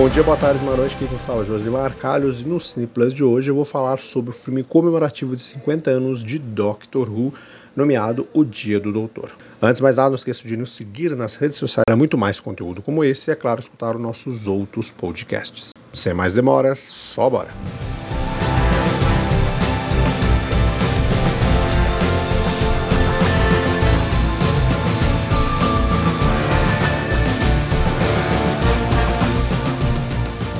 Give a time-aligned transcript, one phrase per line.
[0.00, 3.12] Bom dia, boa tarde, boa noite, aqui com fala Josimar Calhos e no Cine Plus
[3.12, 7.34] de hoje eu vou falar sobre o filme comemorativo de 50 anos de Doctor Who,
[7.76, 9.30] nomeado O Dia do Doutor.
[9.60, 12.40] Antes de mais nada, não esqueça de nos seguir nas redes sociais para muito mais
[12.40, 15.68] conteúdo como esse e, é claro, escutar os nossos outros podcasts.
[15.92, 17.50] Sem mais demoras, só bora!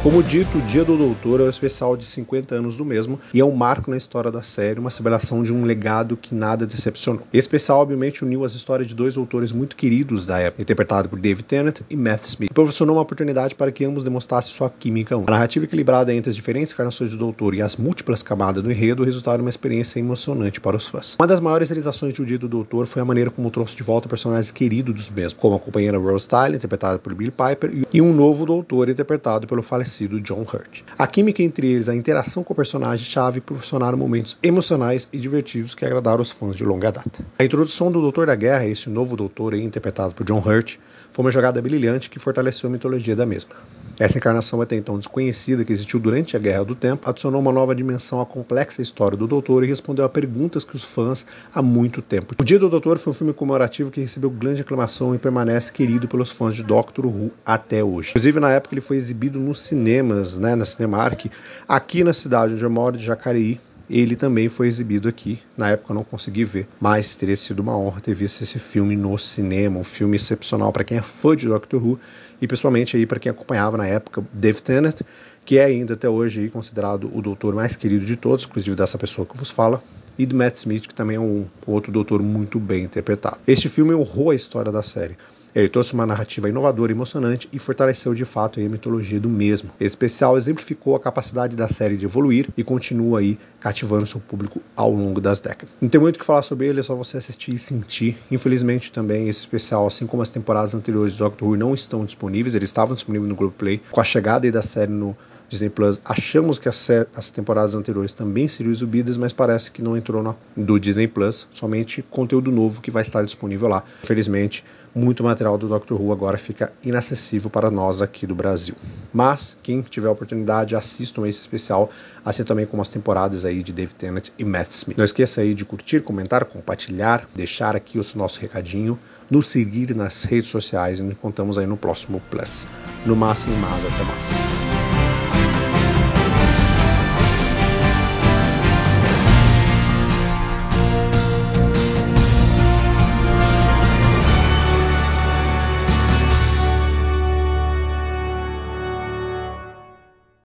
[0.03, 3.41] Como dito, o Dia do Doutor é o especial de 50 anos do mesmo e
[3.41, 7.21] é um marco na história da série, uma celebração de um legado que nada decepcionou.
[7.31, 11.19] Esse especial, obviamente, uniu as histórias de dois doutores muito queridos da época, interpretado por
[11.19, 15.17] David Tennant e Matt Smith, e proporcionou uma oportunidade para que ambos demonstrassem sua química.
[15.17, 19.05] A narrativa equilibrada entre as diferentes encarnações do Doutor e as múltiplas camadas do enredo
[19.05, 21.15] resultaram uma experiência emocionante para os fãs.
[21.21, 24.09] Uma das maiores realizações do Dia do Doutor foi a maneira como trouxe de volta
[24.09, 28.15] personagens queridos dos mesmos, como a companheira Rose Tyler, interpretada por Billy Piper, e um
[28.15, 29.90] novo Doutor, interpretado pelo falecido
[30.21, 30.83] John Hurt.
[30.99, 35.85] A química entre eles, a interação com o personagem-chave proporcionaram momentos emocionais e divertidos que
[35.85, 37.25] agradaram os fãs de longa data.
[37.39, 40.77] A introdução do Doutor da Guerra, esse novo Doutor interpretado por John Hurt,
[41.13, 43.55] foi uma jogada brilhante que fortaleceu a mitologia da mesma.
[44.01, 47.75] Essa encarnação até então desconhecida que existiu durante a Guerra do Tempo adicionou uma nova
[47.75, 52.01] dimensão à complexa história do Doutor e respondeu a perguntas que os fãs há muito
[52.01, 52.35] tempo.
[52.41, 56.09] O Dia do Doutor foi um filme comemorativo que recebeu grande aclamação e permanece querido
[56.09, 58.09] pelos fãs de Doctor Who até hoje.
[58.09, 61.27] Inclusive na época ele foi exibido nos cinemas, né, na Cinemark,
[61.69, 63.61] aqui na cidade onde eu moro, de Jacareí,
[63.91, 65.41] ele também foi exibido aqui.
[65.57, 68.95] Na época eu não consegui ver, mas teria sido uma honra ter visto esse filme
[68.95, 71.99] no cinema, um filme excepcional para quem é fã de Doctor Who
[72.41, 75.01] e principalmente aí para quem acompanhava na época Dave Tennant,
[75.45, 79.27] que é ainda até hoje considerado o doutor mais querido de todos, inclusive dessa pessoa
[79.27, 79.83] que vos fala,
[80.17, 83.41] e do Matt Smith, que também é um outro doutor muito bem interpretado.
[83.47, 85.17] Este filme honrou a história da série.
[85.55, 89.71] Ele trouxe uma narrativa inovadora e emocionante e fortaleceu de fato a mitologia do mesmo.
[89.81, 94.61] Esse especial exemplificou a capacidade da série de evoluir e continua aí cativando seu público
[94.77, 95.75] ao longo das décadas.
[95.81, 98.19] Não tem muito o que falar sobre ele, é só você assistir e sentir.
[98.31, 102.55] Infelizmente também esse especial, assim como as temporadas anteriores de Doctor Who, não estão disponíveis,
[102.55, 103.81] eles estavam disponíveis no Globoplay.
[103.91, 105.17] Com a chegada da série no
[105.51, 106.01] Disney Plus.
[106.05, 110.35] Achamos que as, as temporadas anteriores também seriam exibidas, mas parece que não entrou na,
[110.57, 113.85] do Disney Plus, somente conteúdo novo que vai estar disponível lá.
[114.05, 118.75] Infelizmente, muito material do Doctor Who agora fica inacessível para nós aqui do Brasil.
[119.13, 121.91] Mas quem tiver oportunidade, assistam esse especial,
[122.25, 124.97] assim também como as temporadas aí de Dave Tennant e Matt Smith.
[124.97, 130.25] Não esqueça aí de curtir, comentar, compartilhar, deixar aqui o nosso recadinho, nos seguir nas
[130.25, 132.67] redes sociais e nos contamos aí no próximo Plus.
[133.05, 134.90] No máximo, mais até mais.